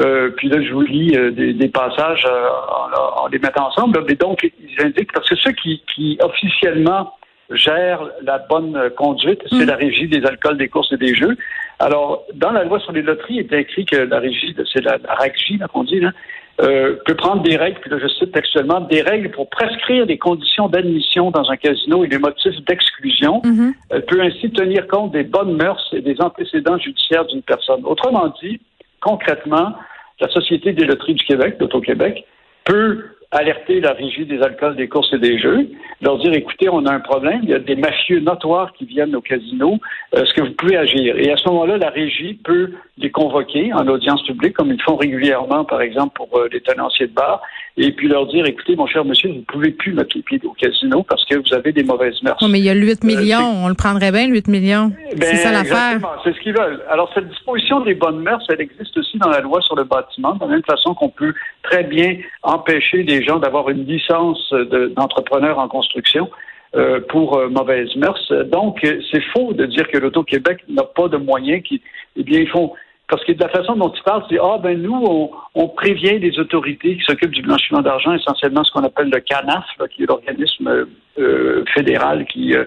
Euh, 0.00 0.30
puis 0.36 0.48
là, 0.48 0.62
je 0.62 0.72
vous 0.72 0.80
lis 0.80 1.12
des, 1.32 1.68
passages 1.68 2.26
en, 2.26 3.26
les 3.28 3.38
mettant 3.38 3.68
ensemble. 3.68 4.02
Mais 4.08 4.14
donc, 4.14 4.42
ils 4.42 4.84
indiquent, 4.84 5.12
parce 5.12 5.28
que 5.28 5.36
ceux 5.36 5.52
qui, 5.52 5.82
qui 5.94 6.18
officiellement 6.22 7.14
gèrent 7.50 8.08
la 8.22 8.38
bonne 8.38 8.90
conduite, 8.96 9.42
c'est 9.50 9.64
mm. 9.64 9.68
la 9.68 9.76
régie 9.76 10.08
des 10.08 10.24
alcools, 10.24 10.56
des 10.56 10.68
courses 10.68 10.92
et 10.92 10.96
des 10.96 11.14
jeux. 11.14 11.36
Alors, 11.78 12.24
dans 12.34 12.52
la 12.52 12.64
loi 12.64 12.78
sur 12.80 12.92
les 12.92 13.02
loteries, 13.02 13.36
il 13.36 13.54
est 13.54 13.60
écrit 13.60 13.84
que 13.84 13.96
la 13.96 14.18
régie, 14.18 14.54
c'est 14.72 14.82
la, 14.82 14.98
la 14.98 15.14
RACJ, 15.14 15.58
qu'on 15.72 15.84
dit, 15.84 16.00
là, 16.00 16.12
euh, 16.60 16.96
peut 17.06 17.14
prendre 17.14 17.42
des 17.42 17.56
règles, 17.56 17.80
puis 17.80 17.90
là 17.90 17.98
je 17.98 18.08
cite 18.08 18.32
textuellement, 18.32 18.80
des 18.80 19.00
règles 19.00 19.30
pour 19.30 19.48
prescrire 19.48 20.06
des 20.06 20.18
conditions 20.18 20.68
d'admission 20.68 21.30
dans 21.30 21.50
un 21.50 21.56
casino 21.56 22.04
et 22.04 22.08
des 22.08 22.18
motifs 22.18 22.62
d'exclusion. 22.66 23.40
Mm-hmm. 23.42 23.72
Elle 23.90 24.04
peut 24.04 24.20
ainsi 24.20 24.50
tenir 24.50 24.86
compte 24.86 25.12
des 25.12 25.22
bonnes 25.22 25.56
mœurs 25.56 25.88
et 25.92 26.02
des 26.02 26.20
antécédents 26.20 26.76
judiciaires 26.76 27.24
d'une 27.26 27.42
personne. 27.42 27.80
Autrement 27.84 28.34
dit, 28.42 28.60
concrètement, 29.00 29.74
la 30.20 30.28
Société 30.28 30.72
des 30.72 30.84
loteries 30.84 31.14
du 31.14 31.24
Québec, 31.24 31.56
l'Auto-Québec, 31.58 32.24
peut 32.64 33.04
alerter 33.32 33.80
la 33.80 33.92
régie 33.92 34.26
des 34.26 34.42
alcools, 34.42 34.74
des 34.74 34.88
courses 34.88 35.12
et 35.12 35.18
des 35.18 35.38
jeux, 35.38 35.68
leur 36.02 36.18
dire 36.18 36.32
écoutez, 36.32 36.68
on 36.68 36.84
a 36.86 36.92
un 36.92 37.00
problème, 37.00 37.40
il 37.44 37.50
y 37.50 37.54
a 37.54 37.60
des 37.60 37.76
mafieux 37.76 38.18
notoires 38.20 38.72
qui 38.72 38.86
viennent 38.86 39.14
au 39.14 39.20
casino, 39.20 39.78
est-ce 40.12 40.34
que 40.34 40.40
vous 40.40 40.52
pouvez 40.52 40.76
agir 40.76 41.16
Et 41.16 41.30
à 41.30 41.36
ce 41.36 41.48
moment-là, 41.48 41.78
la 41.78 41.90
régie 41.90 42.34
peut 42.34 42.72
les 42.98 43.10
convoquer 43.10 43.72
en 43.72 43.86
audience 43.86 44.22
publique, 44.24 44.54
comme 44.54 44.72
ils 44.72 44.82
font 44.82 44.96
régulièrement, 44.96 45.64
par 45.64 45.80
exemple, 45.80 46.14
pour 46.16 46.36
euh, 46.36 46.48
les 46.52 46.60
tenanciers 46.60 47.06
de 47.06 47.12
bar, 47.12 47.40
et 47.76 47.92
puis 47.92 48.08
leur 48.08 48.26
dire 48.26 48.44
écoutez, 48.46 48.74
mon 48.74 48.86
cher 48.86 49.04
monsieur, 49.04 49.28
vous 49.30 49.36
ne 49.36 49.42
pouvez 49.42 49.70
plus 49.70 49.92
mettre 49.92 50.16
les 50.16 50.22
pieds 50.22 50.40
au 50.44 50.52
casino 50.52 51.04
parce 51.04 51.24
que 51.24 51.36
vous 51.36 51.54
avez 51.54 51.72
des 51.72 51.84
mauvaises 51.84 52.20
mœurs. 52.22 52.36
mais 52.48 52.58
il 52.58 52.64
y 52.64 52.70
a 52.70 52.74
8 52.74 53.04
millions, 53.04 53.64
on 53.64 53.68
le 53.68 53.74
prendrait 53.74 54.10
bien, 54.10 54.26
le 54.26 54.34
8 54.34 54.48
millions. 54.48 54.92
c'est 55.20 55.36
ça 55.36 55.50
Ben, 55.50 55.62
l'affaire. 55.62 56.00
C'est 56.24 56.34
ce 56.34 56.40
qu'ils 56.40 56.56
veulent. 56.56 56.82
Alors, 56.90 57.10
cette 57.14 57.28
disposition 57.28 57.80
des 57.80 57.94
bonnes 57.94 58.20
mœurs, 58.20 58.42
elle 58.50 58.60
existe 58.60 58.96
aussi 58.98 59.18
dans 59.18 59.30
la 59.30 59.40
loi 59.40 59.60
sur 59.62 59.76
le 59.76 59.84
bâtiment, 59.84 60.34
de 60.34 60.40
la 60.40 60.46
même 60.48 60.62
façon 60.64 60.94
qu'on 60.94 61.10
peut 61.10 61.32
très 61.70 61.84
bien 61.84 62.16
empêcher 62.42 63.04
des 63.04 63.22
gens 63.22 63.38
d'avoir 63.38 63.70
une 63.70 63.84
licence 63.86 64.52
de- 64.52 64.88
d'entrepreneur 64.96 65.58
en 65.58 65.68
construction 65.68 66.30
euh, 66.76 67.00
pour 67.08 67.36
euh, 67.36 67.48
mauvaises 67.48 67.94
mœurs. 67.96 68.32
Donc, 68.46 68.78
c'est 69.10 69.24
faux 69.32 69.52
de 69.52 69.66
dire 69.66 69.88
que 69.88 69.98
l'Auto-Québec 69.98 70.58
n'a 70.68 70.84
pas 70.84 71.08
de 71.08 71.16
moyens 71.16 71.62
qui, 71.62 71.80
eh 72.16 72.22
bien, 72.22 72.40
ils 72.40 72.48
font 72.48 72.72
parce 73.08 73.24
que 73.24 73.32
de 73.32 73.40
la 73.40 73.48
façon 73.48 73.74
dont 73.74 73.90
tu 73.90 74.00
parles, 74.04 74.22
c'est 74.30 74.38
ah 74.40 74.56
ben 74.62 74.80
nous 74.80 74.94
on, 74.94 75.32
on 75.56 75.66
prévient 75.66 76.20
des 76.20 76.38
autorités 76.38 76.96
qui 76.96 77.02
s'occupent 77.02 77.32
du 77.32 77.42
blanchiment 77.42 77.82
d'argent, 77.82 78.14
essentiellement 78.14 78.62
ce 78.62 78.70
qu'on 78.70 78.84
appelle 78.84 79.10
le 79.10 79.18
CANAF, 79.18 79.64
là, 79.80 79.88
qui 79.88 80.04
est 80.04 80.06
l'organisme 80.06 80.86
euh, 81.18 81.64
fédéral 81.74 82.24
qui 82.26 82.54
euh, 82.54 82.64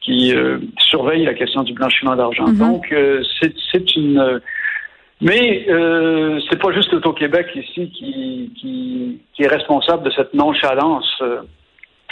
qui 0.00 0.34
euh, 0.34 0.58
surveille 0.78 1.24
la 1.24 1.34
question 1.34 1.62
du 1.62 1.74
blanchiment 1.74 2.16
d'argent. 2.16 2.48
Mhm. 2.48 2.58
Donc 2.58 2.92
c'est 3.70 3.94
une 3.94 4.40
mais 5.20 5.66
euh, 5.68 6.40
c'est 6.48 6.60
pas 6.60 6.72
juste 6.72 6.92
l'Auto-Québec 6.92 7.46
ici 7.54 7.90
qui, 7.90 9.20
qui 9.32 9.42
est 9.42 9.48
responsable 9.48 10.04
de 10.04 10.10
cette 10.10 10.34
nonchalance 10.34 11.08
euh, 11.22 11.42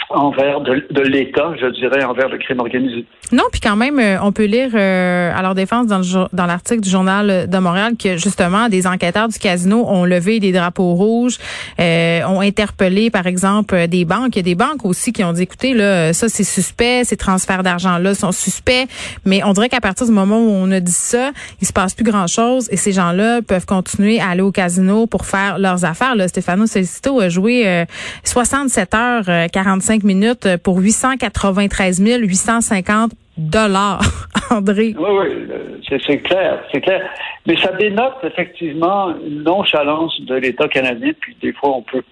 envers 0.09 0.61
de, 0.61 1.01
l'État, 1.01 1.53
je 1.59 1.67
dirais, 1.67 2.03
envers 2.03 2.29
le 2.29 2.37
crime 2.37 2.59
organisé. 2.59 3.05
Non, 3.31 3.43
puis 3.51 3.61
quand 3.61 3.75
même, 3.75 3.99
euh, 3.99 4.17
on 4.21 4.31
peut 4.31 4.45
lire 4.45 4.69
euh, 4.73 5.31
à 5.35 5.41
leur 5.41 5.55
défense 5.55 5.87
dans, 5.87 6.45
l'article 6.45 6.81
du 6.81 6.89
journal 6.89 7.49
de 7.49 7.57
Montréal 7.57 7.93
que 7.97 8.17
justement 8.17 8.69
des 8.69 8.85
enquêteurs 8.85 9.27
du 9.27 9.39
casino 9.39 9.85
ont 9.87 10.05
levé 10.05 10.39
des 10.39 10.51
drapeaux 10.51 10.93
rouges, 10.93 11.37
euh, 11.79 12.21
ont 12.25 12.41
interpellé 12.41 13.09
par 13.09 13.27
exemple 13.27 13.75
euh, 13.75 13.87
des 13.87 14.05
banques. 14.05 14.35
Il 14.35 14.37
y 14.37 14.39
a 14.39 14.43
des 14.43 14.55
banques 14.55 14.85
aussi 14.85 15.13
qui 15.13 15.23
ont 15.23 15.33
dit, 15.33 15.43
écoutez, 15.43 15.73
là, 15.73 16.13
ça 16.13 16.29
c'est 16.29 16.43
suspect, 16.43 17.03
ces 17.05 17.17
transferts 17.17 17.63
d'argent 17.63 17.97
là 17.97 18.13
sont 18.13 18.31
suspects, 18.31 18.87
mais 19.25 19.43
on 19.43 19.53
dirait 19.53 19.69
qu'à 19.69 19.81
partir 19.81 20.05
du 20.05 20.11
moment 20.11 20.37
où 20.37 20.49
on 20.49 20.69
a 20.71 20.79
dit 20.79 20.91
ça, 20.91 21.31
il 21.61 21.67
se 21.67 21.73
passe 21.73 21.93
plus 21.93 22.05
grand 22.05 22.27
chose 22.27 22.67
et 22.71 22.77
ces 22.77 22.91
gens-là 22.91 23.41
peuvent 23.41 23.65
continuer 23.65 24.19
à 24.19 24.29
aller 24.29 24.41
au 24.41 24.51
casino 24.51 25.07
pour 25.07 25.25
faire 25.25 25.57
leurs 25.57 25.85
affaires. 25.85 26.15
Là, 26.15 26.27
Stéphano 26.27 26.67
Solicito 26.67 27.19
a 27.19 27.29
joué 27.29 27.85
67 28.23 28.93
heures 28.95 29.49
45 29.51 29.92
minutes 30.01 30.57
pour 30.63 30.79
893 30.79 32.01
850 32.01 33.11
dollars, 33.37 34.01
André. 34.49 34.95
Oui, 34.97 35.09
oui, 35.09 35.27
euh, 35.51 35.97
c'est 36.07 36.19
clair, 36.19 36.63
c'est 36.71 36.81
clair. 36.81 37.01
Mais 37.45 37.55
ça 37.57 37.71
dénote 37.73 38.15
effectivement 38.23 39.13
une 39.25 39.43
nonchalance 39.43 40.19
de 40.21 40.35
l'État 40.35 40.67
canadien, 40.67 41.11
puis 41.19 41.35
des 41.41 41.53
fois 41.53 41.77
on 41.77 41.81
peut 41.81 42.03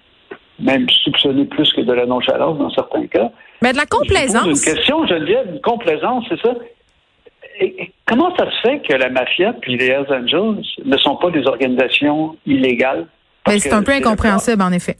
même 0.58 0.88
soupçonner 0.88 1.44
plus 1.44 1.72
que 1.72 1.80
de 1.80 1.92
la 1.92 2.06
nonchalance 2.06 2.58
dans 2.58 2.70
certains 2.70 3.06
cas. 3.06 3.30
Mais 3.60 3.72
de 3.72 3.76
la 3.76 3.86
complaisance. 3.86 4.44
Je 4.44 4.50
pose 4.50 4.68
une 4.68 4.74
question, 4.74 5.06
Geneviève, 5.06 5.48
une 5.52 5.60
complaisance, 5.60 6.24
c'est 6.28 6.40
ça? 6.40 6.54
Comment 8.06 8.34
ça 8.36 8.50
se 8.50 8.68
fait 8.68 8.80
que 8.80 8.94
la 8.94 9.08
mafia 9.08 9.52
puis 9.60 9.76
les 9.76 9.86
Hells 9.86 10.06
Angels 10.10 10.64
ne 10.84 10.96
sont 10.96 11.16
pas 11.16 11.30
des 11.30 11.46
organisations 11.46 12.36
illégales? 12.46 13.06
Ben, 13.46 13.58
c'est 13.58 13.72
un 13.72 13.82
peu 13.82 13.92
incompréhensible, 13.92 14.62
en 14.62 14.72
effet 14.72 14.96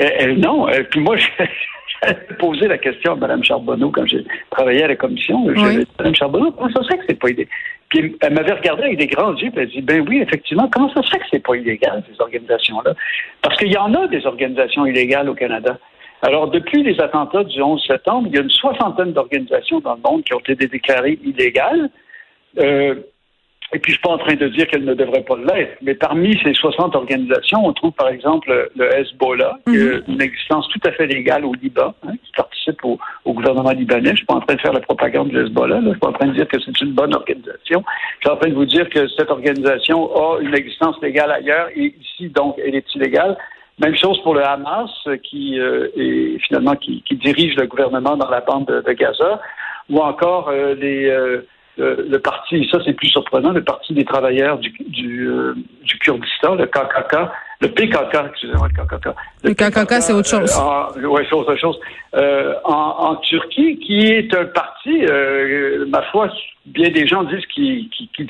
euh, 0.00 0.08
euh, 0.20 0.34
non, 0.36 0.68
euh, 0.68 0.82
puis 0.90 1.00
moi, 1.00 1.16
j'avais 2.02 2.14
posé 2.38 2.68
la 2.68 2.78
question 2.78 3.12
à 3.12 3.16
Mme 3.16 3.42
Charbonneau 3.42 3.90
quand 3.90 4.06
j'ai 4.06 4.24
travaillé 4.50 4.84
à 4.84 4.88
la 4.88 4.96
commission. 4.96 5.46
J'avais 5.54 5.84
dit, 5.84 5.86
Mme 5.98 6.14
Charbonneau, 6.14 6.52
comment 6.52 6.70
ça 6.72 6.82
se 6.82 6.88
fait 6.88 6.98
que 6.98 7.04
c'est 7.08 7.18
pas 7.18 7.30
illégal? 7.30 7.52
Puis 7.88 8.16
elle 8.20 8.34
m'avait 8.34 8.52
regardé 8.52 8.84
avec 8.84 8.98
des 8.98 9.06
grands 9.06 9.34
yeux, 9.34 9.50
puis 9.50 9.62
elle 9.62 9.70
dit, 9.70 9.80
ben 9.80 10.04
oui, 10.08 10.20
effectivement, 10.20 10.68
comment 10.72 10.92
ça 10.92 11.02
se 11.02 11.10
fait 11.10 11.18
que 11.18 11.24
c'est 11.30 11.44
pas 11.44 11.54
illégal, 11.54 12.02
ces 12.10 12.20
organisations-là? 12.20 12.94
Parce 13.42 13.56
qu'il 13.56 13.72
y 13.72 13.78
en 13.78 13.94
a 13.94 14.08
des 14.08 14.26
organisations 14.26 14.86
illégales 14.86 15.28
au 15.28 15.34
Canada. 15.34 15.78
Alors, 16.22 16.50
depuis 16.50 16.82
les 16.82 17.00
attentats 17.00 17.44
du 17.44 17.62
11 17.62 17.84
septembre, 17.86 18.28
il 18.30 18.34
y 18.34 18.38
a 18.38 18.42
une 18.42 18.50
soixantaine 18.50 19.12
d'organisations 19.12 19.80
dans 19.80 19.94
le 19.94 20.00
monde 20.02 20.24
qui 20.24 20.34
ont 20.34 20.40
été 20.40 20.66
déclarées 20.66 21.18
illégales. 21.22 21.90
Euh, 22.58 22.96
et 23.72 23.80
puis, 23.80 23.92
je 23.92 23.98
suis 23.98 24.02
pas 24.02 24.10
en 24.10 24.18
train 24.18 24.34
de 24.34 24.46
dire 24.48 24.66
qu'elles 24.68 24.84
ne 24.84 24.94
devraient 24.94 25.24
pas 25.24 25.36
l'être, 25.36 25.76
mais 25.82 25.94
parmi 25.94 26.38
ces 26.44 26.54
60 26.54 26.94
organisations, 26.94 27.66
on 27.66 27.72
trouve 27.72 27.92
par 27.92 28.08
exemple 28.08 28.70
le 28.76 28.94
Hezbollah, 28.96 29.58
qui 29.66 29.76
a 29.76 29.98
une 30.06 30.22
existence 30.22 30.68
tout 30.68 30.80
à 30.84 30.92
fait 30.92 31.06
légale 31.06 31.44
au 31.44 31.52
Liban, 31.52 31.92
hein, 32.06 32.12
qui 32.24 32.32
participe 32.36 32.84
au, 32.84 32.98
au 33.24 33.32
gouvernement 33.32 33.72
libanais. 33.72 34.10
Je 34.10 34.16
suis 34.16 34.26
pas 34.26 34.34
en 34.34 34.40
train 34.40 34.54
de 34.54 34.60
faire 34.60 34.72
la 34.72 34.80
propagande 34.80 35.30
du 35.30 35.40
Hezbollah, 35.40 35.80
là. 35.80 35.86
je 35.86 35.90
suis 35.90 35.98
pas 35.98 36.08
en 36.08 36.12
train 36.12 36.28
de 36.28 36.34
dire 36.34 36.46
que 36.46 36.60
c'est 36.60 36.80
une 36.80 36.92
bonne 36.92 37.14
organisation. 37.14 37.82
Je 38.20 38.28
suis 38.28 38.30
en 38.30 38.36
train 38.36 38.50
de 38.50 38.54
vous 38.54 38.66
dire 38.66 38.88
que 38.88 39.08
cette 39.08 39.30
organisation 39.30 40.14
a 40.14 40.40
une 40.40 40.54
existence 40.54 40.96
légale 41.02 41.32
ailleurs, 41.32 41.68
et 41.74 41.92
ici, 42.00 42.28
donc, 42.28 42.56
elle 42.64 42.76
est 42.76 42.94
illégale. 42.94 43.36
Même 43.80 43.96
chose 43.96 44.22
pour 44.22 44.34
le 44.34 44.44
Hamas, 44.44 44.90
qui 45.24 45.58
euh, 45.58 45.88
est 45.96 46.38
finalement 46.46 46.76
qui, 46.76 47.02
qui 47.02 47.16
dirige 47.16 47.56
le 47.56 47.66
gouvernement 47.66 48.16
dans 48.16 48.30
la 48.30 48.40
bande 48.40 48.66
de, 48.66 48.80
de 48.80 48.92
Gaza, 48.92 49.40
ou 49.90 49.98
encore 49.98 50.48
euh, 50.48 50.74
les, 50.74 51.06
euh, 51.10 51.46
le, 51.76 52.06
le 52.08 52.18
parti, 52.18 52.66
ça 52.70 52.78
c'est 52.84 52.92
plus 52.94 53.08
surprenant, 53.08 53.50
le 53.50 53.62
parti 53.62 53.92
des 53.94 54.04
travailleurs 54.04 54.58
du, 54.58 54.70
du, 54.88 55.28
euh, 55.28 55.54
du 55.82 55.98
Kurdistan, 55.98 56.54
le 56.54 56.66
KKK, 56.66 57.16
le 57.60 57.68
PKK, 57.68 58.18
excusez-moi, 58.30 58.68
le 58.68 58.84
KKK. 58.84 59.08
Le 59.44 59.54
KKK, 59.54 60.02
c'est 60.02 60.12
autre 60.12 60.28
chose. 60.28 60.52
oui, 60.96 61.22
c'est 61.28 61.34
autre 61.34 61.56
chose. 61.56 61.78
Euh, 62.14 62.54
en, 62.64 62.72
en 62.98 63.16
Turquie, 63.16 63.78
qui 63.78 63.98
est 64.00 64.34
un 64.34 64.44
parti, 64.46 65.04
euh, 65.06 65.86
ma 65.88 66.02
foi, 66.10 66.28
bien 66.66 66.90
des 66.90 67.06
gens 67.06 67.24
disent 67.24 67.46
qu'il 67.46 67.88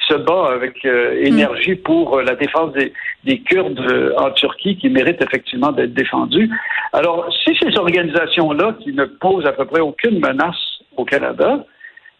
se 0.09 0.15
bat 0.15 0.53
avec 0.53 0.85
euh, 0.85 1.21
énergie 1.23 1.75
pour 1.75 2.19
euh, 2.19 2.23
la 2.23 2.37
défense 2.37 2.73
des, 2.75 2.93
des 3.25 3.41
Kurdes 3.41 3.81
euh, 3.81 4.13
en 4.17 4.31
Turquie, 4.31 4.77
qui 4.77 4.89
méritent 4.91 5.23
effectivement 5.23 5.73
d'être 5.73 5.95
défendus. 5.95 6.51
Alors, 6.93 7.29
si 7.45 7.57
ces 7.61 7.77
organisations-là, 7.77 8.77
qui 8.81 8.93
ne 8.93 9.05
posent 9.05 9.47
à 9.47 9.53
peu 9.53 9.65
près 9.65 9.81
aucune 9.81 10.21
menace 10.21 10.57
au 10.97 11.05
Canada, 11.05 11.65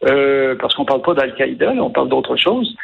euh, 0.05 0.55
parce 0.61 0.75
qu'on 0.75 0.85
parle 0.85 1.03
pas 1.03 1.15
d'Al-Qaïda, 1.15 1.73
on 1.79 1.91
parle 1.91 2.09
d'autre 2.09 2.37
chose. 2.37 2.77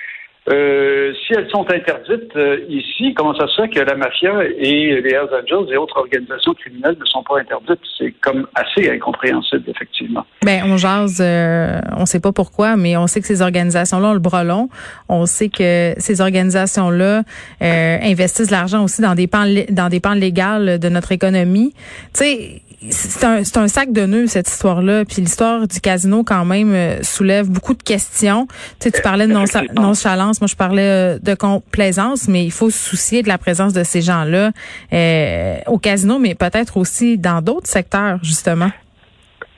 Euh, 0.50 1.12
si 1.24 1.34
elles 1.34 1.48
sont 1.50 1.64
interdites 1.70 2.34
euh, 2.34 2.58
ici, 2.68 3.14
comment 3.14 3.32
ça 3.34 3.46
se 3.46 3.62
fait 3.62 3.68
que 3.68 3.78
la 3.78 3.94
mafia 3.94 4.42
et 4.44 5.00
les 5.00 5.10
Hells 5.10 5.28
Angels 5.30 5.72
et 5.72 5.76
autres 5.76 5.96
organisations 5.96 6.52
criminelles 6.54 6.96
ne 6.98 7.04
sont 7.04 7.22
pas 7.22 7.38
interdites? 7.38 7.78
C'est 7.96 8.12
comme 8.20 8.48
assez 8.56 8.90
incompréhensible, 8.90 9.62
effectivement. 9.68 10.26
Ben, 10.44 10.64
on 10.66 10.76
jase, 10.76 11.20
euh, 11.24 11.78
on 11.96 12.06
sait 12.06 12.18
pas 12.18 12.32
pourquoi, 12.32 12.74
mais 12.76 12.96
on 12.96 13.06
sait 13.06 13.20
que 13.20 13.26
ces 13.28 13.40
organisations-là 13.40 14.08
ont 14.08 14.14
le 14.14 14.18
bras 14.18 14.42
long. 14.42 14.68
On 15.08 15.26
sait 15.26 15.48
que 15.48 15.94
ces 15.98 16.20
organisations-là 16.20 17.22
investissent 17.60 18.50
l'argent 18.50 18.82
aussi 18.82 19.00
dans 19.00 19.14
des 19.14 19.28
pans 19.28 19.46
dans 19.70 19.88
des 19.88 20.00
pans 20.00 20.14
légales 20.14 20.80
de 20.80 20.88
notre 20.88 21.12
économie. 21.12 21.72
Tu 22.14 22.24
sais, 22.24 22.62
c'est 22.90 23.24
un, 23.24 23.42
un 23.62 23.68
sac 23.68 23.92
de 23.92 24.06
nœuds 24.06 24.26
cette 24.26 24.48
histoire-là. 24.48 25.04
Puis 25.04 25.22
l'histoire 25.22 25.66
du 25.68 25.80
casino 25.80 26.24
quand 26.24 26.44
même 26.44 26.72
euh, 26.74 27.02
soulève 27.02 27.48
beaucoup 27.50 27.74
de 27.74 27.82
questions. 27.82 28.46
Tu 28.80 28.88
sais, 28.88 28.90
tu 28.90 29.02
parlais 29.02 29.26
de 29.26 29.32
nonchalance, 29.32 30.40
moi 30.40 30.48
je 30.48 30.56
parlais 30.56 31.16
euh, 31.16 31.18
de 31.18 31.34
complaisance, 31.34 32.28
mais 32.28 32.44
il 32.44 32.50
faut 32.52 32.70
se 32.70 32.78
soucier 32.90 33.22
de 33.22 33.28
la 33.28 33.38
présence 33.38 33.72
de 33.72 33.84
ces 33.84 34.00
gens-là 34.02 34.50
euh, 34.92 35.56
au 35.66 35.78
casino, 35.78 36.18
mais 36.18 36.34
peut-être 36.34 36.76
aussi 36.76 37.18
dans 37.18 37.40
d'autres 37.42 37.68
secteurs 37.68 38.18
justement. 38.22 38.70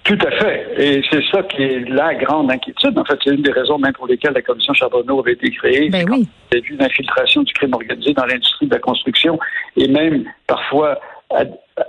Tout 0.04 0.19
à 0.21 0.31
fait. 0.33 0.66
Et 0.76 1.02
c'est 1.11 1.23
ça 1.33 1.43
qui 1.45 1.62
est 1.62 1.88
la 1.88 2.14
grande 2.14 2.50
inquiétude. 2.50 2.99
En 2.99 3.04
fait, 3.07 3.16
c'est 3.25 3.31
une 3.35 3.40
des 3.40 3.52
raisons 3.52 3.78
même 3.78 3.95
pour 3.95 4.07
lesquelles 4.07 4.35
la 4.35 4.43
commission 4.43 4.75
Charbonneau 4.75 5.21
avait 5.21 5.33
été 5.33 5.50
créée. 5.50 5.88
Ben 5.88 6.04
oui. 6.11 6.28
Il 6.52 6.59
y 6.59 6.61
a 6.61 6.64
eu 6.64 6.75
une 6.75 6.83
infiltration 6.83 7.43
du 7.43 7.52
crime 7.54 7.73
organisé 7.73 8.12
dans 8.12 8.26
l'industrie 8.26 8.66
de 8.66 8.75
la 8.75 8.81
construction 8.81 9.38
et 9.78 9.88
même 9.88 10.25
parfois 10.47 11.00
à- 11.35 11.45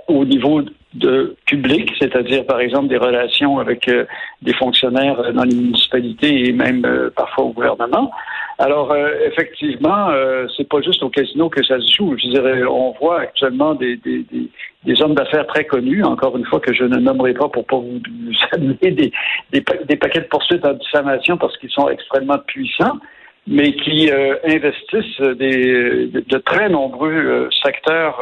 au 0.08 0.24
niveau 0.24 0.62
de 0.98 1.36
public, 1.46 1.92
c'est-à-dire 2.00 2.44
par 2.46 2.60
exemple 2.60 2.88
des 2.88 2.96
relations 2.96 3.58
avec 3.58 3.88
euh, 3.88 4.04
des 4.42 4.54
fonctionnaires 4.54 5.20
euh, 5.20 5.32
dans 5.32 5.44
les 5.44 5.54
municipalités 5.54 6.48
et 6.48 6.52
même 6.52 6.84
euh, 6.84 7.10
parfois 7.14 7.44
au 7.44 7.50
gouvernement. 7.50 8.10
Alors 8.58 8.90
euh, 8.92 9.10
effectivement, 9.26 10.08
euh, 10.10 10.46
c'est 10.56 10.68
pas 10.68 10.80
juste 10.80 11.02
au 11.02 11.10
casino 11.10 11.48
que 11.50 11.62
ça 11.64 11.78
se 11.80 11.94
joue. 11.96 12.16
Je 12.18 12.28
dirais, 12.28 12.64
on 12.64 12.92
voit 13.00 13.20
actuellement 13.20 13.74
des, 13.74 13.96
des, 13.96 14.24
des, 14.32 14.48
des 14.84 15.02
hommes 15.02 15.14
d'affaires 15.14 15.46
très 15.46 15.64
connus, 15.64 16.02
encore 16.04 16.36
une 16.38 16.46
fois 16.46 16.60
que 16.60 16.72
je 16.72 16.84
ne 16.84 16.96
nommerai 16.96 17.34
pas 17.34 17.48
pour 17.48 17.66
pas 17.66 17.76
vous, 17.76 18.00
amener 18.52 18.90
des, 18.90 19.12
des, 19.52 19.60
pa- 19.60 19.82
des 19.86 19.96
paquets 19.96 20.20
de 20.20 20.26
poursuites 20.26 20.64
en 20.64 20.72
diffamation 20.72 21.36
parce 21.36 21.56
qu'ils 21.58 21.70
sont 21.70 21.88
extrêmement 21.88 22.38
puissants 22.46 22.98
mais 23.48 23.74
qui 23.74 24.10
investissent 24.44 25.20
des, 25.38 26.08
de, 26.08 26.20
de 26.26 26.38
très 26.38 26.68
nombreux 26.68 27.48
secteurs 27.64 28.20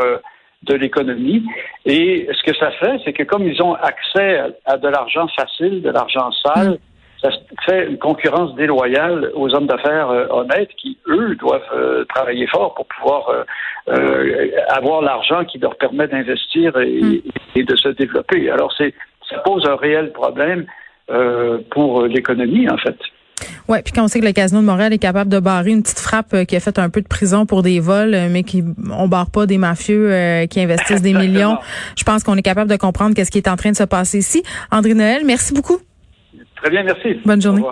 de 0.66 0.74
l'économie. 0.74 1.44
Et 1.84 2.28
ce 2.32 2.42
que 2.42 2.56
ça 2.56 2.70
fait, 2.72 2.98
c'est 3.04 3.12
que 3.12 3.22
comme 3.22 3.46
ils 3.46 3.62
ont 3.62 3.74
accès 3.74 4.40
à, 4.64 4.76
de 4.76 4.88
l'argent 4.88 5.26
facile, 5.28 5.82
de 5.82 5.90
l'argent 5.90 6.30
sale, 6.44 6.78
ça 7.22 7.30
fait 7.64 7.86
une 7.86 7.98
concurrence 7.98 8.54
déloyale 8.54 9.30
aux 9.34 9.54
hommes 9.54 9.66
d'affaires 9.66 10.10
euh, 10.10 10.26
honnêtes 10.28 10.70
qui, 10.76 10.98
eux, 11.08 11.34
doivent 11.36 11.62
euh, 11.74 12.04
travailler 12.04 12.46
fort 12.46 12.74
pour 12.74 12.86
pouvoir 12.86 13.46
euh, 13.88 14.50
avoir 14.68 15.00
l'argent 15.00 15.44
qui 15.44 15.58
leur 15.58 15.76
permet 15.76 16.06
d'investir 16.06 16.76
et, 16.78 17.00
mm. 17.00 17.20
et, 17.54 17.64
de 17.64 17.76
se 17.76 17.88
développer. 17.88 18.50
Alors, 18.50 18.72
c'est 18.76 18.92
ça 19.28 19.38
pose 19.38 19.66
un 19.66 19.76
réel 19.76 20.12
problème 20.12 20.66
pour 21.70 22.02
l'économie, 22.04 22.68
en 22.68 22.76
fait. 22.76 22.96
Oui, 23.68 23.78
puis 23.84 23.92
quand 23.92 24.04
on 24.04 24.08
sait 24.08 24.20
que 24.20 24.24
le 24.24 24.32
Casino 24.32 24.60
de 24.60 24.66
Montréal 24.66 24.92
est 24.92 24.98
capable 24.98 25.30
de 25.30 25.38
barrer 25.38 25.70
une 25.70 25.82
petite 25.82 26.00
frappe 26.00 26.44
qui 26.46 26.56
a 26.56 26.60
fait 26.60 26.78
un 26.78 26.90
peu 26.90 27.00
de 27.00 27.08
prison 27.08 27.46
pour 27.46 27.62
des 27.62 27.80
vols, 27.80 28.16
mais 28.30 28.42
qui 28.42 28.64
on 28.90 29.08
barre 29.08 29.30
pas 29.30 29.46
des 29.46 29.58
mafieux 29.58 30.46
qui 30.50 30.60
investissent 30.60 31.02
des 31.02 31.14
millions, 31.14 31.58
je 31.96 32.04
pense 32.04 32.22
qu'on 32.24 32.36
est 32.36 32.42
capable 32.42 32.70
de 32.70 32.76
comprendre 32.76 33.14
qu'est-ce 33.14 33.30
qui 33.30 33.38
est 33.38 33.48
en 33.48 33.56
train 33.56 33.70
de 33.70 33.76
se 33.76 33.84
passer 33.84 34.18
ici. 34.18 34.42
André 34.70 34.94
Noël, 34.94 35.22
merci 35.24 35.52
beaucoup. 35.52 35.78
Très 36.56 36.70
bien, 36.70 36.82
merci. 36.82 37.20
Bonne 37.24 37.42
journée. 37.42 37.62